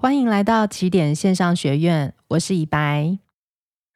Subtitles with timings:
[0.00, 3.18] 欢迎来到起点线上学院，我是以白。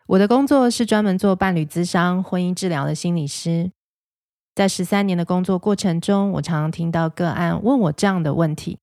[0.08, 3.70] 我的工作是专门做伴侣咨商、婚姻治疗的心理师。
[4.52, 8.80] 在十三年的工作过程中，我常常听到个案问我这样的问题：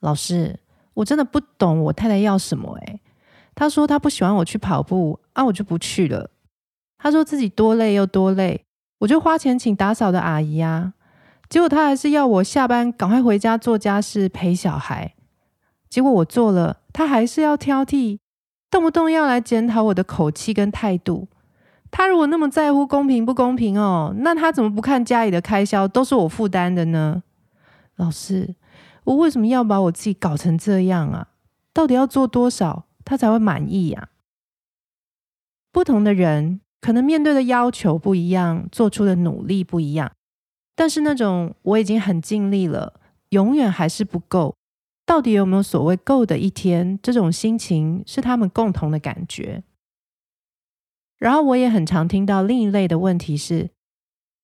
[0.00, 0.58] 老师，
[0.94, 3.02] 我真的不懂我太太要什么诶。
[3.54, 6.30] 她说她不喜欢我去跑步，啊，我就不去了。
[6.96, 8.64] 她说自己多累又多累，
[9.00, 10.94] 我就花钱请打扫的阿姨啊，
[11.50, 15.14] 结果她还是要我下班赶快回家做家事陪小孩。
[15.90, 18.18] 结果我做了，他还是要挑剔，
[18.70, 21.28] 动不动要来检讨我的口气跟态度。
[21.90, 27.24] 他如果那么在乎公平不公平哦，那他怎么不看家里的开销都是我负担的呢？
[27.96, 28.54] 老师，
[29.02, 31.26] 我为什么要把我自己搞成这样啊？
[31.74, 34.10] 到底要做多少他才会满意呀？
[35.72, 40.12] 不同的人可能面对的要求不一样，做出的努力不一样，
[40.76, 44.54] 但是那种我已经很尽力了，永远还是不够。
[45.04, 46.98] 到底有没有所谓够的一天？
[47.02, 49.64] 这种心情是他们共同的感觉。
[51.18, 53.70] 然后我也很常听到另一类的问题是：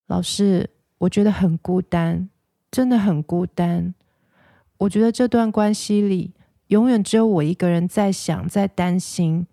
[0.06, 2.28] 老师，我觉得很孤单，
[2.70, 3.94] 真的很孤单。
[4.78, 6.34] 我觉得这段关系里
[6.66, 9.46] 永远只有我一个人在想，在担心。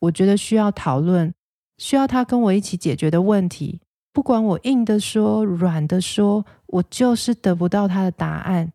[0.00, 1.34] 我觉得需要讨论，
[1.78, 3.80] 需要他跟我一起解决的问题。
[4.12, 8.72] 不管我硬的说，软的说，我就是得不到他的答案。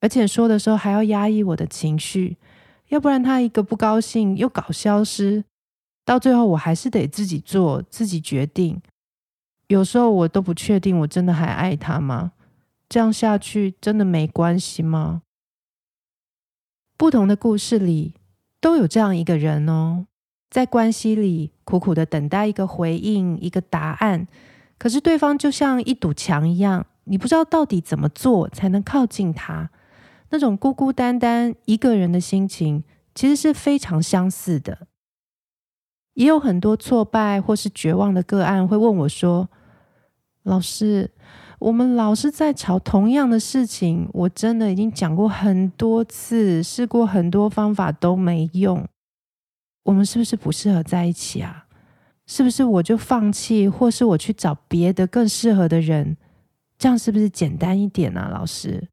[0.00, 2.36] 而且说的时候还要压抑我的情绪，
[2.88, 5.44] 要不然他一个不高兴又搞消失，
[6.04, 8.80] 到最后我还是得自己做，自己决定。
[9.68, 12.32] 有时候我都不确定我真的还爱他吗？
[12.88, 15.22] 这样下去真的没关系吗？
[16.96, 18.14] 不同的故事里
[18.60, 20.06] 都有这样一个人哦，
[20.48, 24.28] 在关系里苦苦的等待一个回应，一个答案，
[24.78, 29.70] 可是对方就像一堵墙一样，你不知道到底怎么做才能靠近他。
[30.30, 32.82] 那种孤孤单单一个人的心情，
[33.14, 34.86] 其实是非常相似的。
[36.14, 39.48] 也有很多挫败或是绝望的个案会问我说
[40.44, 41.10] ：“老师，
[41.58, 48.88] 我们老是在吵同样的事情，我真的已经讲过很多次，试过很多方法都没用。
[49.84, 51.66] 我们是不是不适合在一起啊？
[52.26, 56.16] 是不是我就放弃，或是我去找别的更适合的人？
[56.78, 58.88] 这样是不是简单一点啊，老师？”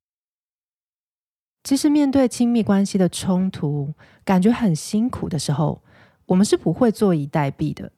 [1.63, 3.94] 其实，面对亲密关系的冲突，
[4.25, 5.81] 感觉很辛苦的时候，
[6.25, 7.90] 我们是不会坐以待毙的。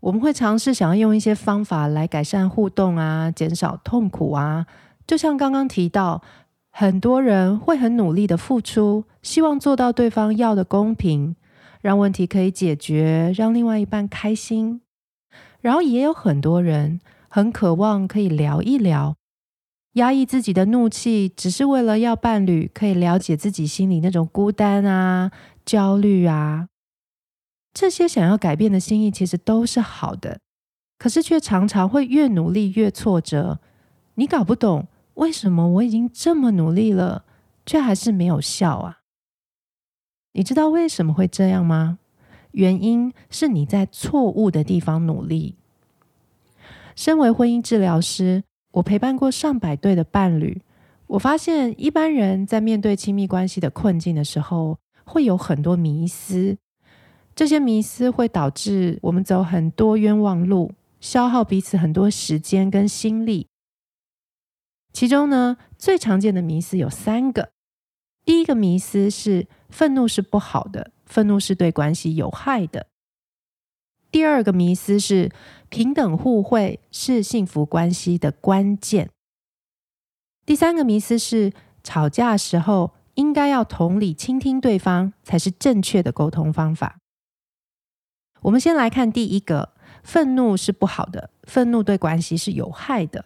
[0.00, 4.66] 我们会尝试想要用一些方法来改善互动啊，减少痛苦啊。
[5.06, 6.22] 就像刚刚提到，
[6.70, 11.36] 很多人会很努力的付出，希望做到对方要的公平，
[11.80, 14.80] 让问题可以解决，让另外一半开心。
[15.60, 19.14] 然后也有很多人很渴望可以聊一聊。
[19.94, 25.30] 压抑自己的怒气，只是为了要伴侣可以了解自己心里那种孤单啊、
[25.64, 26.68] 焦虑啊。
[27.72, 30.40] 这些想要改变的心意，其实都是好的，
[30.98, 33.60] 可是却常常会越努力越挫折。
[34.16, 37.24] 你搞不懂为什么我已经这么努力了，
[37.64, 38.98] 却还是没有效啊？
[40.32, 41.98] 你知道为什么会这样吗？
[42.50, 45.54] 原因是你在错误的地方努力。
[46.96, 48.42] 身为婚姻治疗师。
[48.74, 50.60] 我陪伴过上百对的伴侣，
[51.06, 56.58] 我发现一般人在面对亲密关系的困境的时候，会有很多迷思。
[57.36, 63.46] 这些迷思会导致我们走很多冤枉路，消耗彼此很多时间跟心力。
[64.92, 67.50] 其中呢，最常见的迷思有三个。
[68.24, 72.88] 第一个迷思是愤怒是不好的，愤怒是对关系有害的。
[74.14, 75.32] 第二个迷思是
[75.68, 79.10] 平等互惠是幸福关系的关键。
[80.46, 81.52] 第三个迷思是
[81.82, 86.98] 吵架时候应该要同理倾听对方才是正确的沟通方法。
[88.42, 89.74] 我们先来看第一个，
[90.04, 93.24] 愤怒是不好的，愤怒对关系是有害的。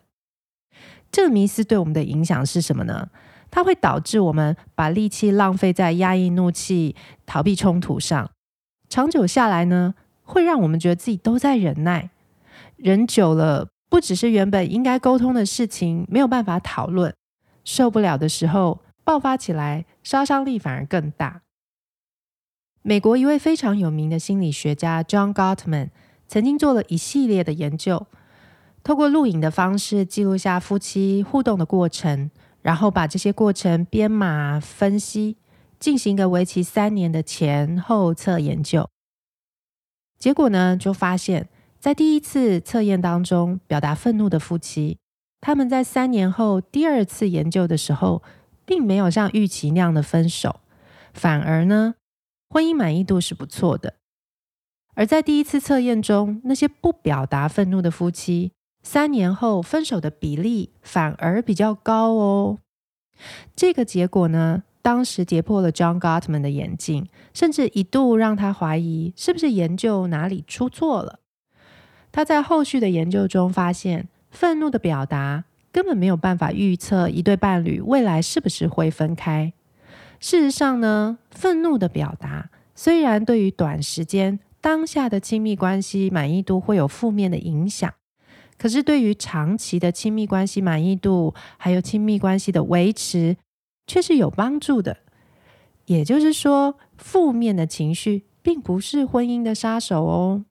[1.13, 3.11] 这个迷思对我们的影响是什么呢？
[3.51, 6.97] 它会导致我们把力气浪费在压抑怒气、
[7.27, 8.31] 逃避冲突上，
[8.89, 9.95] 长久下来呢，
[10.29, 12.11] 会让我们觉得自己都在忍耐，
[12.77, 17.15] 忍久了，不只是原本应该沟通的事情没有办法讨论，
[17.65, 21.41] 受不了的时候爆发起来，杀伤力反而更大。
[22.83, 25.89] 美国一位非常有名的心理学家 John Gottman
[26.27, 28.07] 曾经做了一系列的研究，
[28.85, 32.31] 透过录影的方式记录下夫妻互动的过程，
[32.61, 35.39] 然后把这些过程编码分析，
[35.81, 38.87] 进行一个为期三年的前后测研究。
[40.19, 41.49] 结果呢，就发现，
[41.79, 44.99] 在第一次测验当中，表达愤怒的夫妻，
[45.41, 48.23] 他们在三年后第二次研究的时候，
[48.65, 50.61] 并没有像预期那样的分手，
[51.15, 51.95] 反而呢，
[52.51, 53.95] 婚姻满意度是不错的。
[54.95, 58.51] 而在第一次测验中，那些不表达愤怒的夫妻，
[58.83, 62.59] 三年后分手的比例反而比较高哦。
[63.55, 71.19] 这个结果呢，当时跌破了 John Gottman 的眼镜，甚至一度让他怀疑是不是研究哪里出错了。
[72.11, 79.53] 他在后续的研究中发现，愤怒的表达根本没有办法预测一对伴侣未来是不是会分开。
[80.21, 87.93] 事实上呢，愤怒的表达虽然对于短时间当下的亲密关系满意度会有负面的影响，
[88.57, 93.37] 可是对于长期的亲密关系满意度还有亲密关系的维持，
[93.89, 94.99] 却是有帮助的。
[95.87, 100.45] 也就是说，负面的情绪并不是婚姻的杀手哦。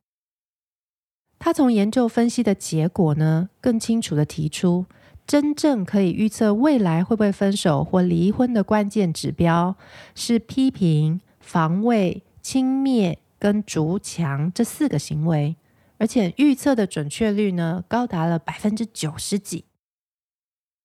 [1.39, 4.87] 他从研究分析的结果呢，更清楚地提出，
[5.27, 9.75] 真正可以预测未来会不会分手或离婚的关键指标
[10.15, 15.55] 是批评、防卫、轻蔑跟筑墙这四个行为，
[15.99, 19.65] 而且预测的准确率呢，高达了百分之九十几。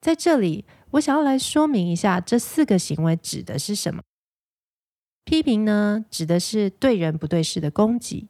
[0.02, 4.02] 在这里，我想要来说明一下这四个行为指的是什么。
[5.24, 8.28] 批评呢，指的是对人不对事的攻击。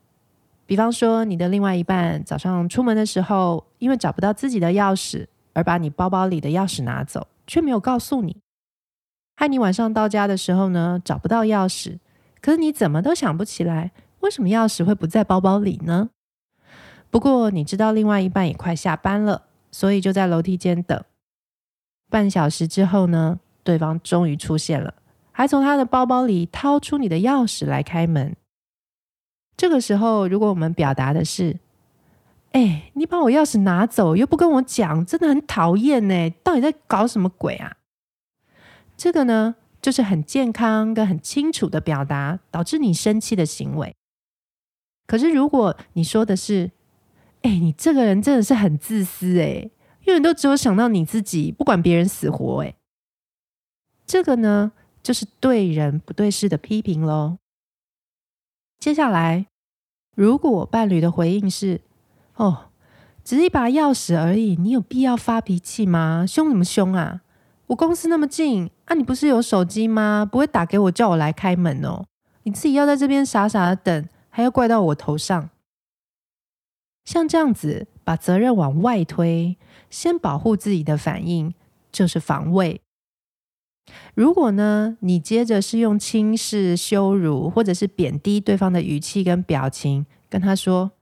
[0.64, 8.36] 比方说，你的另外一半早上出门的时候，因为找不到自己的钥匙，而把你包包里的钥匙拿走，却没有告诉你；
[9.34, 11.98] 害你晚上到家的时候呢，找不到钥匙，
[12.40, 16.10] 可是你怎么都想不起来，为什么钥匙会不在包包里呢？
[17.10, 21.02] 不过你知道另外一半也快下班了，所以就在楼梯间等。
[22.12, 24.92] 半小时之后呢，对方终于出现了，
[25.32, 28.36] 还从他的包包里掏出你的钥匙来开门。
[29.56, 31.58] 这个时候，如果我们表达的是
[32.52, 37.78] “哎，你把我钥匙拿走，又不跟我讲，真的很讨厌呢，到底在搞什么鬼啊？”
[38.94, 43.94] 这个呢，就是很健康跟很清楚的表达导致你生气的行为。
[45.06, 46.70] 可是，如果你说的是
[47.42, 49.70] “哎，你这个人真的是很自私哎，
[50.04, 52.74] 永远都只有想到你自己，不管别人死活哎”，
[54.06, 54.72] 这个呢，
[55.02, 57.38] 就是对人不对事的批评喽。
[58.78, 59.46] 接下来。
[60.14, 61.80] 如果伴侣的回应是
[62.36, 62.66] “哦，
[63.24, 66.26] 只是一把钥匙而已，你有必要发脾气吗？
[66.28, 67.22] 凶什么凶啊？
[67.68, 70.28] 我公司那么近啊，你不是有手机吗？
[70.30, 72.04] 不会打给我叫我来开门哦？
[72.42, 75.48] 你自己要在这边傻傻的等，还要怪到我头上？
[77.06, 79.56] 像这样子把责任往外推，
[79.92, 81.54] 先保护自己的反应
[81.92, 82.80] 就是防卫。
[84.14, 90.92] 如果呢，你接着是用轻视、羞辱或者是贬低对方的语气跟表情跟他说：“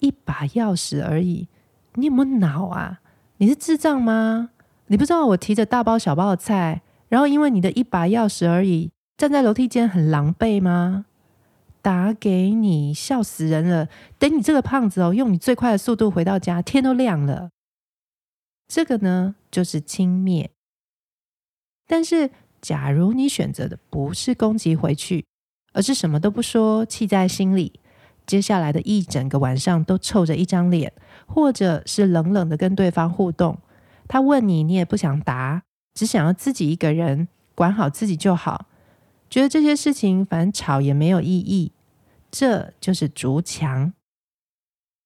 [0.00, 1.48] 一把钥匙而已，
[1.94, 3.00] 你有没有脑啊？
[3.38, 4.50] 你是智障吗？
[4.88, 11.06] 你不知道我提着大包小包的菜，然后因为你的一把钥匙而已，站在楼梯间很狼狈吗？
[11.80, 13.88] 打给你，笑死人了！
[14.18, 17.50] 等你这个胖子哦，用你最快的速度回到家，天都亮了。
[18.68, 20.48] 这个呢，就是轻蔑。”
[21.86, 22.30] 但是，
[22.60, 25.24] 假如你选择的不是攻击回去，
[25.72, 27.78] 而是什么都不说，气在心里，
[28.26, 30.92] 接下来的一整个晚上都臭着一张脸，
[31.26, 33.58] 或者是冷冷的跟对方互动，
[34.08, 35.62] 他问你，你也不想答，
[35.94, 38.66] 只想要自己一个人管好自己就好，
[39.30, 41.70] 觉得这些事情反正吵也没有意义，
[42.32, 43.92] 这就是筑墙。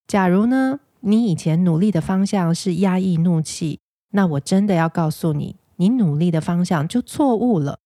[0.07, 3.79] 假如呢，你以前努力的方向是压抑怒气，
[4.11, 5.57] 那我真的要告诉你。
[5.77, 7.79] 你努力的方向就错误了，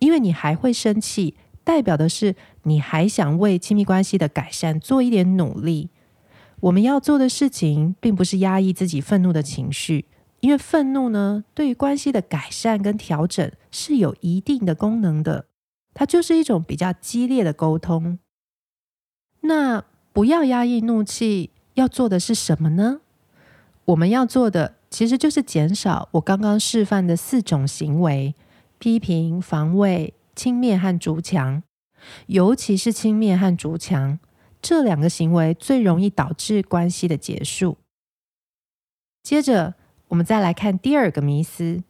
[0.00, 5.90] 因为你还会生气，代表的是你还想为亲密关系的改善做一点努力。
[6.60, 10.06] 我们要做的事情，并不是压抑自己愤怒的情绪，
[10.40, 15.46] 因为愤怒呢，对于关系的改善跟调整是有一定的功能的，
[15.94, 18.18] 它就是一种比较激烈的沟通。
[19.42, 23.00] 那不要压抑怒气，要做的是什么呢？
[23.86, 24.74] 我们要做的。
[24.88, 28.34] 其实就是减少我刚刚示范的四种行为：
[28.78, 31.62] 批评、防卫、轻蔑和筑墙。
[32.26, 34.18] 尤其是轻蔑和筑墙
[34.62, 37.76] 这两个行为，最容易导致关系的结束。
[39.22, 39.74] 接着，
[40.08, 41.82] 我们再来看第二个迷思：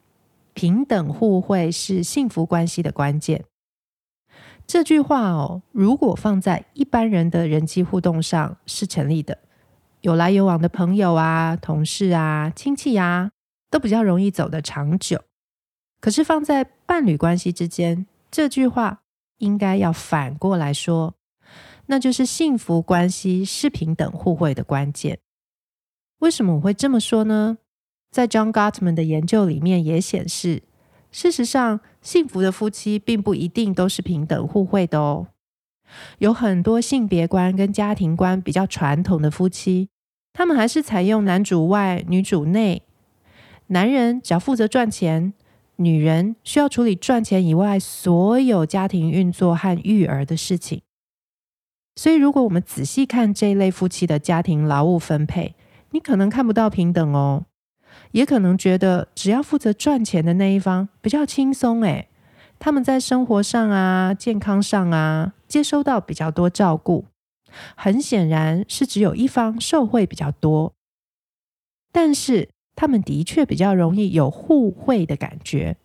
[0.52, 3.45] 平等互惠是幸福关系的关键。
[4.66, 9.38] 这句话哦，如果放在一般人的人际互动上是成立的。
[10.07, 13.33] 有来有往的朋友啊、同事啊、亲戚啊，
[13.73, 15.21] 都比较容易走得长久。
[16.01, 19.03] 可是放在伴侣关系之间，这句话
[19.39, 21.17] 应该要反过来说，
[21.87, 25.19] 那就是幸福关系是平等互惠的关键。
[26.21, 27.59] 为什么我会这么说呢？
[28.13, 30.63] 在 John Gottman 的研究里面也显示，
[31.11, 35.27] 事实上，幸福的夫妻并不一定都是平等互惠的哦。
[36.19, 39.89] 有很多性别观跟家庭观比较传统的夫妻，
[40.37, 42.83] 他们还是采用男主外女主内，
[43.69, 45.33] 男人只要负责赚钱，
[45.76, 50.83] 女人需要处理赚钱以外所有家庭运作和育儿的事情。
[51.95, 55.55] 所以，如果我们仔细看这一类夫妻的家庭劳务分配，
[55.93, 57.47] 你可能看不到平等哦。
[58.12, 62.11] 也可能觉得只要负责赚钱的那一方比较轻松诶，
[62.59, 67.07] 他们在生活上啊、健康上啊，接收到比较多照顾。
[67.77, 70.73] 很显然是只有一方受惠比较多，
[71.93, 75.77] 但是他们的确比较容易有互惠的感觉，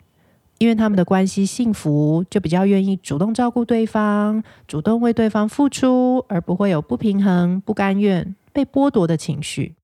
[0.58, 9.76] 因为他们的关系幸福，就比较愿意主动照顾对方，主动为对方付出，而不会有不平衡、不甘愿、被剥夺的情绪。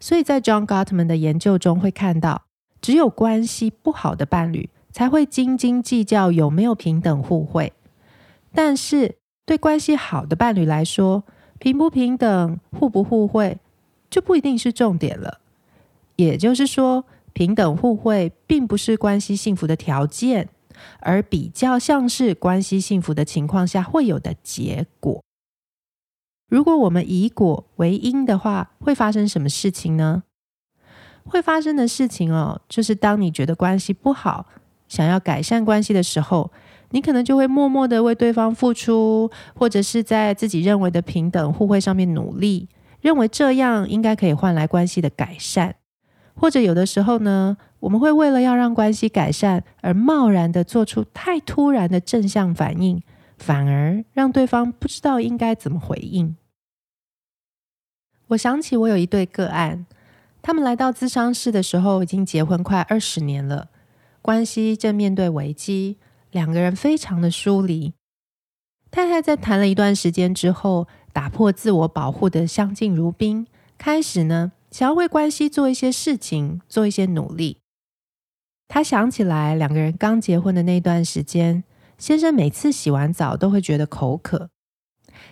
[0.00, 2.44] 所以在 John Gottman 的研究中会看到，
[2.80, 7.72] 只有关系不好的伴侣才会斤斤计较有没有平等互惠。
[8.52, 11.24] 但是对关系好的伴侣来说，
[11.58, 13.58] 平不平等、互不互惠
[14.08, 15.40] 就不一定是重点了。
[16.16, 20.48] 也就是说，平等互惠并不是关系幸福的条件，
[21.00, 25.22] 而比较像是关系幸福的情况下会有的结果。
[26.48, 30.22] 如果我们以果为因的话，会发生什么事情呢？
[31.26, 34.46] 会发生的事情哦，就是当你觉得关系不好，
[34.86, 36.52] 想要改善关系的时候，
[36.90, 42.68] 你可能就会默默的为对方付出，或者是在自己认为的平等互惠上面努力，
[43.00, 45.76] 认为这样应该可以换来关系的改善。
[46.36, 53.02] 或者有的时候呢，我们会为了要让关系改善而贸然的做出太突然的正向反应，
[53.38, 56.36] 反而让对方不知道应该怎么回应。
[58.28, 59.86] 我想起我有一对个案，
[60.42, 63.68] 他们来到咨商室的时候已经结婚快二十年了，
[64.20, 65.98] 关系正面对危机，
[66.34, 67.94] 两个人非常的疏离。
[68.90, 73.46] 太太在谈了一段时间之后，打破自我保护的相敬如宾，
[73.78, 77.58] 开始呢想要为关系做一些事情，做一些努力。
[78.66, 81.62] 她想起来两个人刚结婚的那段时间，
[81.98, 84.50] 先生每次洗完澡都会觉得口渴。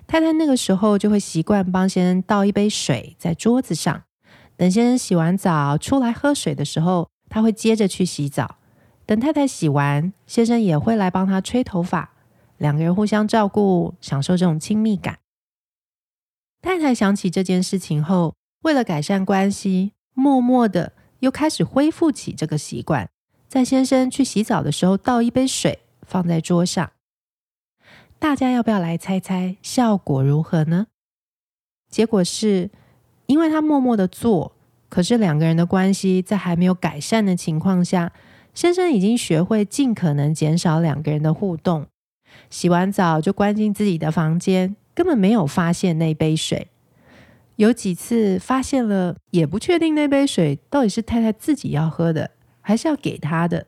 [0.07, 4.05] 太太那个时候就会习惯帮先生倒一杯水在桌子上，
[4.57, 8.59] 等先生洗完澡出来喝水的时候，他会接着去洗澡。
[9.13, 12.15] 等太太洗完，先生也会来帮她吹头发，
[12.57, 15.19] 两个人互相照顾，享受这种亲密感。
[16.63, 23.11] 太太想起这件事情后，为了改善关系，默默的又开始恢复起这个习惯，
[23.47, 26.91] 在先生去洗澡的时候倒一杯水放在桌上。
[28.19, 30.87] 大家要不要来猜猜效果如何呢？
[31.91, 32.71] 结果是，
[33.27, 34.57] 因为他默默的做，
[34.89, 38.11] 可是两个人的关系在还没有改善的情况下，
[38.55, 41.87] 先生已经学会尽可能减少两个人的互动，
[42.51, 46.69] 洗完澡就关进自己的房间，根本没有发现那杯水。
[47.57, 52.31] 有几次发现了，也不确定那杯水到底是太太自己要喝的，
[52.61, 53.67] 还是要给他的。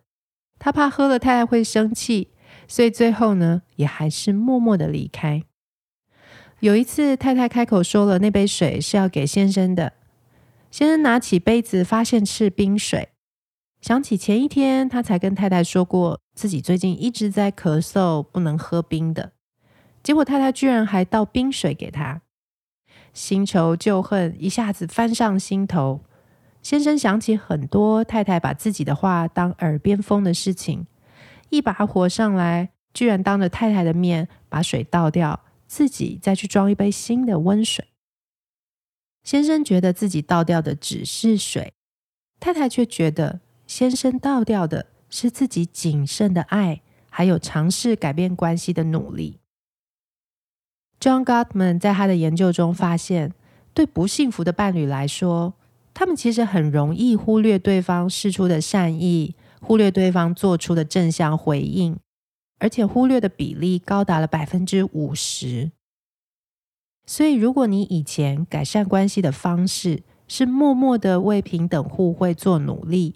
[0.59, 2.29] 他怕喝了太太会生气。
[2.67, 5.43] 所以最后呢，也还是默默的离开。
[6.61, 9.93] 有一次，太太开口说了那杯水是要给先生的，
[10.71, 13.09] 先生拿起杯子，发现是冰水，
[13.85, 19.33] 想起前一天他才跟太太说过自己最近一直在咳嗽，不能喝冰的，
[20.03, 22.23] 结果太太居然还倒冰水给他，
[23.12, 26.00] 新仇旧恨一下子翻上心头。
[26.62, 30.87] 先生想起很多太太把自己的话当耳边风的事情。
[31.50, 37.88] 一把火上来，居然当着太太的面把水倒掉，自己再去装一杯新的温水。
[39.23, 41.75] 先生觉得自己倒掉的只是水，
[42.41, 49.38] 太太却觉得先生倒掉的是自己仅剩的爱，还有尝试改变关系的努力。
[51.00, 53.35] John Gottman 在他的研究中发现，
[53.73, 55.54] 对不幸福的伴侣来说，
[55.92, 59.35] 他们其实很容易忽略对方释出的善意。
[59.61, 61.97] 忽略对方做出的正向回应，
[62.59, 65.73] 而且忽略的比例高达了百分之五十。
[67.06, 73.14] 所以，如果你以前改善关系的方式是默默的为平等互惠做努力，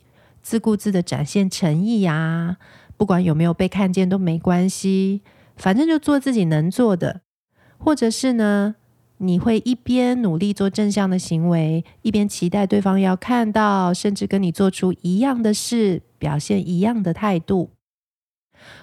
[0.48, 2.56] 自顾自的展现诚意呀，
[2.96, 5.20] 不管有没有被看见都没关系，
[5.58, 7.20] 反正就做自己能做的，
[7.76, 8.76] 或者是呢，
[9.18, 16.00] 你会一边努力做正向的行为，一边期待对方要看到，甚至跟你做出一样的事。
[16.18, 17.72] 表现一样的态度，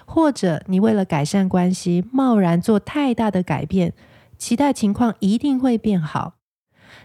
[0.06, 3.92] 或者你为了改善关系，贸然做太大的改变，
[4.38, 6.36] 期待情况一定会变好，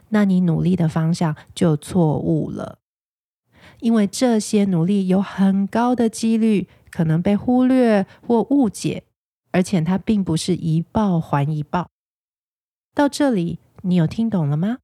[0.09, 2.80] 那你努力的方向就错误了。
[3.81, 9.03] 因为这些努力有很高的几率可能被忽略或误解，
[9.51, 11.87] 而且它并不是一报还一报。
[12.95, 14.77] 到这里，你有听懂了吗？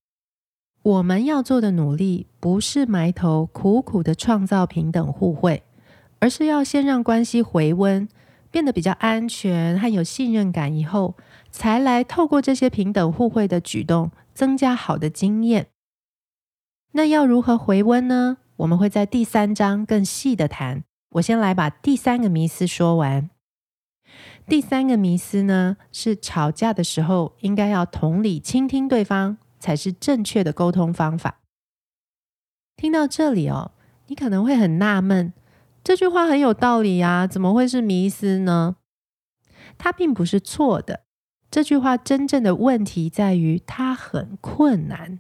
[0.82, 5.64] 我们要做的努力，不是埋头苦苦的创造平等互惠，
[6.20, 8.08] 而是要先让关系回温，
[8.50, 11.16] 变得比较安全和有信任感，以后
[11.52, 15.68] 才来透过这些平等互惠的举动，增加好的经验。
[16.94, 18.38] 那要如何回温呢？
[18.58, 20.84] 我们会在第三章更细的谈。
[21.12, 23.30] 我先来把第三个迷思说完。
[24.48, 29.38] 第三个迷思呢，是吵架的时候应该要同理倾听对方。
[29.60, 31.40] 才是正确的沟通方法。
[32.76, 33.72] 听到这里哦，
[34.06, 35.34] 你可能会很纳闷，
[35.84, 38.76] 这句话很有道理呀，怎么会是迷思呢？
[39.80, 41.06] 它并不是错的。
[41.50, 45.18] 这句话真正的问题在于它很困难。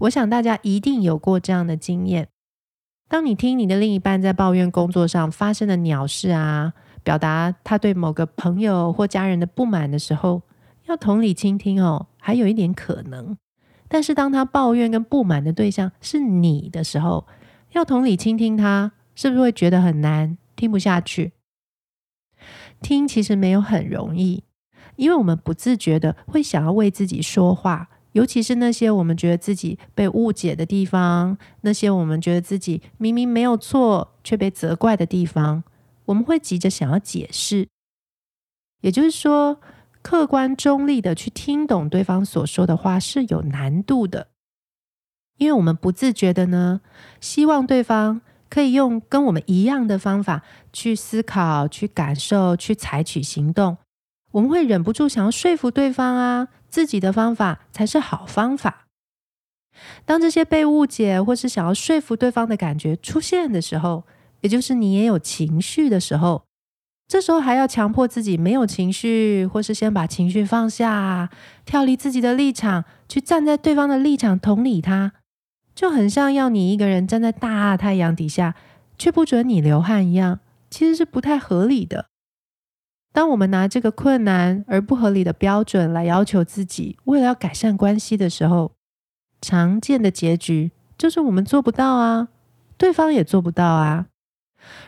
[0.00, 2.28] 我想大家一定有过这样的经验：
[3.08, 10.42] 当你听你的另一半在抱怨工作上发生的鸟事啊，表达他对某个朋友或家人的不满的时候，
[10.86, 12.08] 要同理倾听哦。
[12.18, 13.38] 还有一点可能，
[13.86, 17.26] 但是当他抱怨跟不满的对象是你的时候，
[17.72, 21.34] 要同理倾听他，是不是会觉得很难，听不下去？
[22.82, 24.42] 听其实没有很容易，
[24.96, 35.62] 因为我们不自觉的会想要为自己说话，尤其是那些我们觉得自己被误解的地方，那些我们觉得自己明明没有错却被责怪的地方，
[36.06, 37.68] 我们会急着想要解释。
[38.80, 39.60] 也就是说，
[40.00, 44.28] 客观中立的去听懂对方所说的话是有难度的，
[45.36, 46.80] 因为我们不自觉的呢，
[47.20, 50.42] 希望对方可以用跟我们一样的方法
[50.72, 53.76] 去思考、去感受、去采取行动。
[54.32, 58.84] 我们会忍不住想要说服对方啊，自己的方法才是好方法。
[60.04, 64.04] 当这些被误解或是想要说服对方的感觉出现的时候，
[64.42, 66.42] 也就是你也有情绪的时候。
[67.08, 71.30] 这时候还要强迫自己没有情绪，或是先把情绪放下，
[71.64, 75.14] 跳离自己的立场，去站在对方的立场同理他，
[75.74, 78.54] 就很像要你一个人站在大太阳底下，
[78.98, 82.10] 却不准你流汗一样，其实是不太合理的。
[83.16, 88.72] 当我们拿这个困难而不合理的标准来要求自己，为了要改善关系的时候，
[89.40, 92.28] 常见的结局就是我们做不到啊，
[92.76, 94.08] 对方也做不到啊。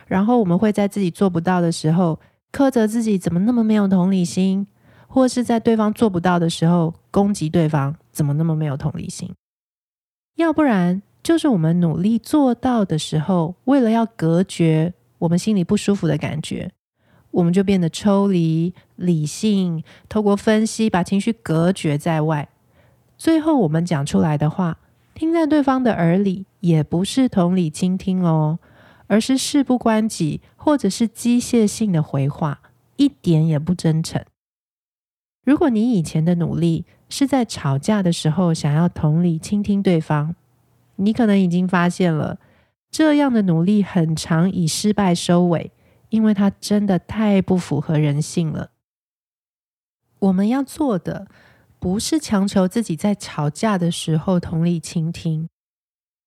[0.05, 2.19] 然后我们会在自己做不到的时候，
[2.51, 4.67] 苛责自己怎么那么没有同理心，
[5.07, 9.33] 或是在对方做不到的时候攻击对方怎么那么没有同理心。
[10.35, 16.71] 要不然就是我们努力做到的时候，为了要隔绝我们心里不舒服的感觉，
[17.39, 22.47] 我们就变得抽离、理性，透过分析把情绪隔绝在外。
[23.17, 24.77] 最后我们讲出来的话，
[25.13, 28.59] 听在对方的耳里，也不是同理倾听哦。
[29.07, 32.61] 而是事不关己，或者是机械性的回话，
[32.97, 34.23] 一点也不真诚。
[35.43, 40.35] 如果你以前的努力是在吵架的时候想要同理倾听对方，
[40.97, 42.37] 你可能已经发现了，
[42.91, 45.71] 这样的努力很常以失败收尾，
[46.09, 48.71] 因为它真的太不符合人性了。
[50.19, 51.27] 我们要做的
[51.79, 55.47] 不是强求自己在吵架的时候同理倾听，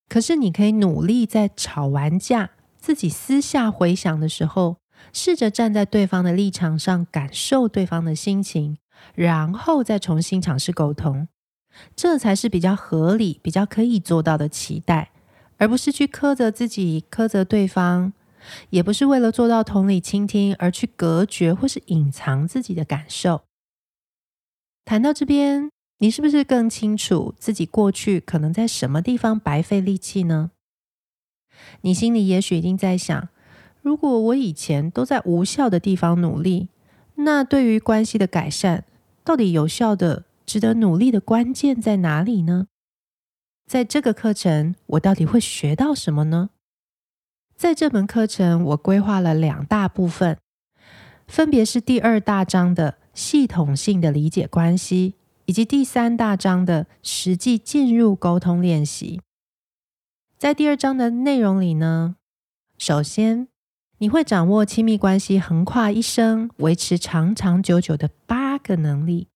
[0.09, 2.51] 可是你可以努力在吵完架。
[2.79, 4.79] 自己私下回想的时候，
[5.13, 8.77] 试着站在对方的立场上，感受对方的心情，
[9.15, 11.29] 然后再重新尝试沟通，
[11.95, 15.13] 这才是比较合理、比较可以做到的期待，
[15.59, 18.13] 而不是去苛责自己、苛责对方，
[18.71, 23.43] 也不是为了做到同理倾听而去隔绝或是隐藏自己的感受。
[24.85, 30.51] 谈到这边，你是不是更清楚自己过去可能在什么地方白费力气呢？
[31.83, 33.29] 你心里也许已经在想，
[33.81, 36.69] 如果我以前都在无效的地方努力，
[37.17, 38.85] 那对于关系的改善，
[39.23, 42.67] 到底有效的、值得努力的关键在哪里呢？
[43.67, 46.51] 在这个课程，我到底会学到什么呢？
[47.57, 50.37] 在这门课程，我规划了两大部分，
[51.27, 59.21] 分别是第二大章的系统性的理解关系，以及第三大章的实际进入沟通练习。
[60.37, 62.17] 在第二章的内容里呢，
[62.79, 63.47] 首先
[63.99, 69.29] 你会掌握亲密关系横跨一生、维持长长久久的八个能力。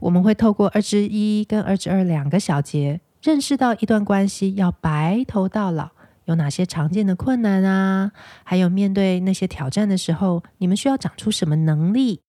[0.00, 5.92] 我们会透过二之一跟二之二两个小节，认识到一段关系要白头到老
[6.26, 8.12] 有哪些常见的困难啊，
[8.44, 12.20] 还有面对那些挑战的时候，你们需要长出什么能力，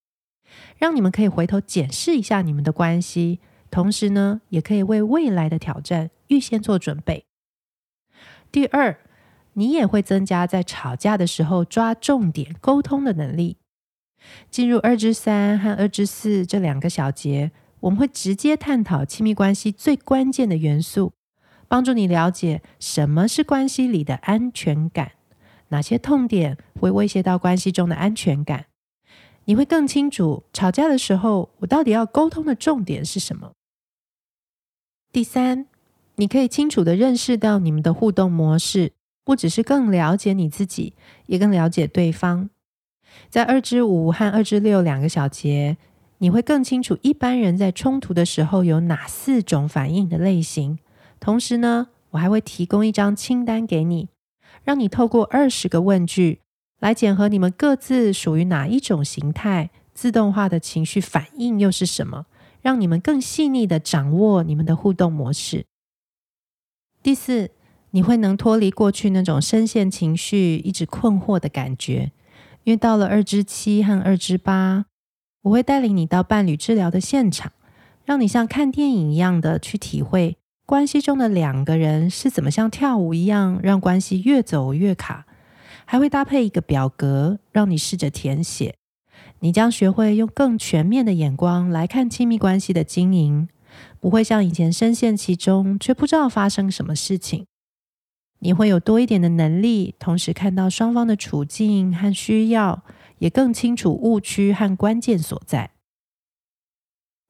[0.78, 3.40] 让你们可以回头检视一下你们的关系，
[3.72, 7.26] 同时呢，也可以为未来的挑战预先做准备。
[8.52, 8.98] 第二，
[9.54, 13.58] 你也会增加在吵架的时候抓重点沟通的能力。
[14.50, 21.14] 进入二至三和二至四这两个小节，我们会直接探讨亲密关系最关键的元素，
[21.68, 25.14] 帮助你了解什么是关系里的安全感，
[25.70, 28.66] 哪些痛点会威胁到关系中的安全感。
[29.46, 33.52] 你会更清楚吵架的时候，我到底要沟通的重点是什么。
[35.12, 35.68] 第三，
[36.16, 40.94] 你可以清楚地认识到你们的互动模式，不只是更了解你自己，
[41.28, 42.50] 也更了解对方。
[43.30, 45.78] 在二至五和二至六两个小节，
[46.18, 50.80] 你会更清楚一般人在冲突的时候有哪四种反应的类型。
[51.26, 54.10] 同时呢，我还会提供一张清单给你，
[54.64, 56.42] 让你透过二十个问句。
[56.80, 62.28] 来检核你们各自属于哪一种形态，自动化的情绪反应又是什么，
[62.62, 65.66] 让你们更细腻地掌握你们的互动模式。
[67.02, 67.50] 第四，
[67.90, 72.12] 你会能脱离过去那种深陷情绪、一直困惑的感觉，
[72.66, 74.86] 因为到了二之七和二之八，
[75.42, 77.52] 我会带领你到伴侣治疗的现场，
[78.04, 85.26] 让你像看电影一样的去体会关系中的两个人是怎么像跳舞一样，让关系越走越卡。
[85.88, 88.76] 还会搭配一个表格，让你试着填写。
[89.42, 93.48] 你将学会用更全面的眼光来看亲密关系的经营，
[94.00, 97.46] 不会像以前深陷其中却不知道发生什么事情。
[98.40, 102.82] 你会有多一点的能力，同时看到双方的处境和需要，
[103.20, 105.70] 也更清楚误区和关键所在。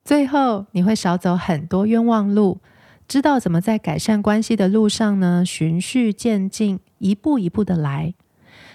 [0.06, 2.62] 最后，你会少走很多冤枉路，
[3.08, 8.14] 知道怎么在改善关系的路上呢，循序渐进，一步一步的来。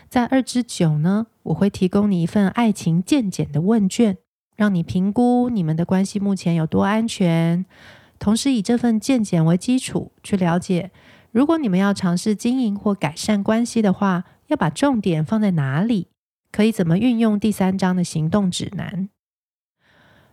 [0.08, 4.18] 在二之九呢，我会提供你一份爱情鉴检的问卷，
[4.56, 7.64] 让你评估你们的关系目前有多安全。
[8.18, 10.90] 同时以这份鉴检为基础，去了解
[11.32, 16.08] 如果你们要尝试经营或改善关系的话，要把重点放在哪里？
[16.52, 19.08] 可以怎么运用第三章的行动指南？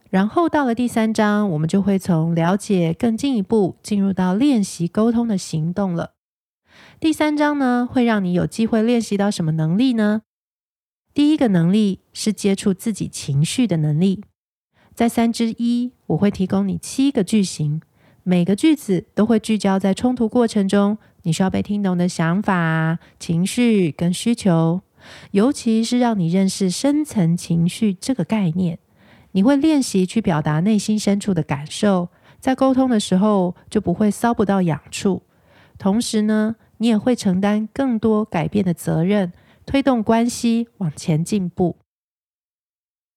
[0.09, 6.13] 然后到了第三章，我们就会从了解更进一步进入到练习沟通的行动了。
[6.99, 10.21] 第三章呢，会让你有机会练习到什么能力呢？
[11.13, 14.23] 第一个能力是接触自己情绪的能力。
[14.93, 17.81] 在三之一，我会提供你七个句型，
[18.23, 24.81] 每个句子都会聚焦在冲突过程中你需要被听懂的想法、情绪跟需求，
[25.31, 28.79] 尤其是让你认识深层情绪这个概念。
[29.37, 35.21] 你会练习去表达内心深处的感受，在沟通的时候就不会搔不到痒处。
[35.77, 39.31] 同时呢，你也会承担更多改变的责任，
[39.63, 41.77] 推动关系往前进步。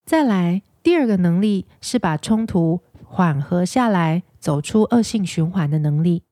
[0.04, 6.24] 再来，第二个能力是把冲突缓和下来，走出恶性循环的能力。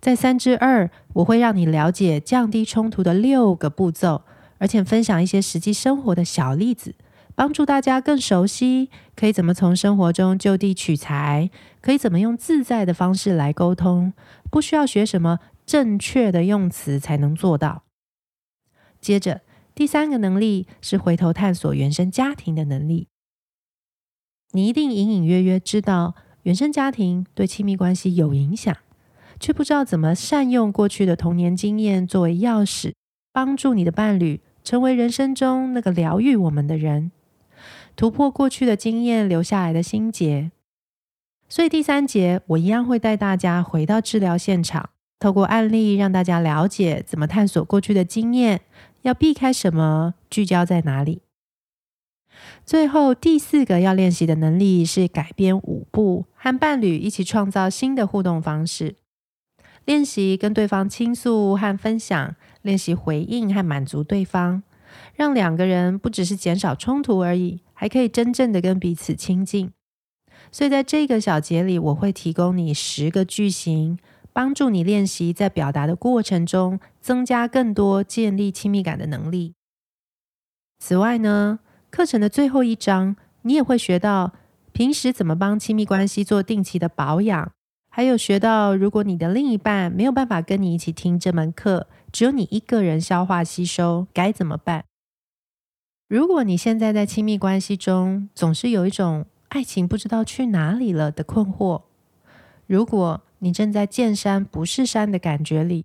[0.00, 4.22] 在三之二，我会让你了解降低冲突的六个步骤，
[4.58, 6.96] 而且分享一些实际生活的小例子，
[7.34, 14.12] 帮助大家更熟悉可以怎么从生活中就地取材，可以怎么用自在的方式来沟通，
[14.50, 15.40] 不需要学什么。
[15.66, 17.84] 正确的用词才能做到。
[19.00, 19.40] 接着，
[19.74, 23.08] 第三个能力是回头探索原生家庭的能力。
[24.52, 28.76] 你一定隐隐约约知道原生家庭对亲密关系有影响，
[29.40, 32.92] 却不知道怎么善用过去的童年经验作为钥匙，
[33.32, 37.10] 帮助你的伴侣成为人生中那个疗愈我们的人，
[37.96, 40.50] 突破过去的经验留下来的心结。
[41.48, 44.90] 所以第三节，我一样会带大家回到治疗现场。
[45.20, 48.60] 透过案例让大家了解怎么探索过去的经验，
[49.02, 51.22] 要避开什么，聚焦在哪里。
[52.66, 58.96] 最后第四个要练习的能力是改编五步，和伴侣一起创造新的互动方式。
[59.84, 64.62] 练习跟对方倾诉和分享，练习回应和满足对方，
[65.14, 69.70] 让两个人不只是减少冲突而已，还可以真正的跟彼此亲近。
[70.50, 73.98] 所以在这个小节里，我会提供你十个句型。
[74.32, 79.54] 帮助你练习在表达的过程中增加更多建立亲密感的能力。
[80.78, 84.32] 此外呢，课程的最后一章，你也会学到
[84.72, 87.52] 平时怎么帮亲密关系做定期的保养，
[87.90, 94.86] 还有学到如果你的另一半没有办法跟你一起听这门课，只有你一个人消化吸收，该怎么办？
[96.14, 101.82] 如果你现在在亲密关系中总是有一种爱情不知道去哪里了的困惑，
[102.68, 105.84] 如果你正在见山不是山的感觉里，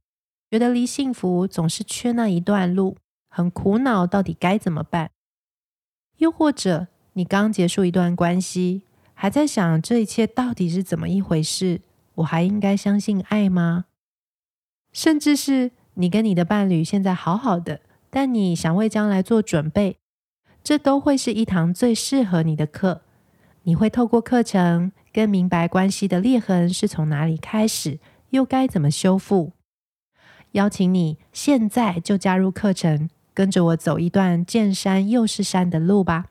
[0.52, 2.96] 觉得离幸福总是缺那一段路，
[3.28, 5.10] 很苦恼，到底该怎么办？
[6.18, 8.84] 又或者你刚结束一段关系，
[9.16, 11.82] 还在想这一切到底是怎么一回事？
[12.14, 13.86] 我还应该相信爱吗？
[14.94, 19.98] 甚至是你跟你的伴侣现在好好的，但你想为将来做准备，
[20.64, 23.02] 这都会是一堂最适合你的课。
[23.64, 29.54] 你会透过课程更明白关系的裂痕是从哪里开始，又该怎么修复。
[30.54, 36.28] 邀请你现在就加入课程，跟着我走一段见山又是山的路吧。